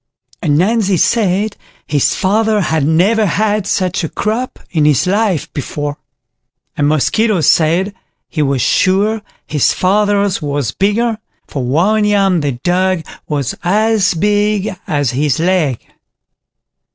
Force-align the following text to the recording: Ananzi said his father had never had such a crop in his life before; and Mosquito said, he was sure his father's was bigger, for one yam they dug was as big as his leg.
Ananzi 0.41 0.97
said 0.97 1.55
his 1.85 2.15
father 2.15 2.59
had 2.59 2.83
never 2.87 3.27
had 3.27 3.67
such 3.67 4.03
a 4.03 4.09
crop 4.09 4.57
in 4.71 4.83
his 4.83 5.05
life 5.05 5.53
before; 5.53 5.97
and 6.75 6.87
Mosquito 6.87 7.39
said, 7.41 7.93
he 8.27 8.41
was 8.41 8.63
sure 8.63 9.21
his 9.45 9.73
father's 9.73 10.41
was 10.41 10.71
bigger, 10.71 11.19
for 11.45 11.63
one 11.63 12.03
yam 12.03 12.39
they 12.41 12.53
dug 12.63 13.03
was 13.27 13.53
as 13.63 14.15
big 14.15 14.71
as 14.87 15.11
his 15.11 15.37
leg. 15.39 15.85